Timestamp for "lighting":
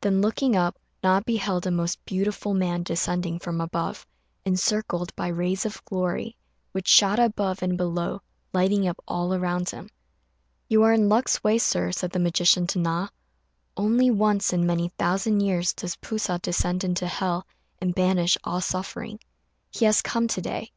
8.52-8.88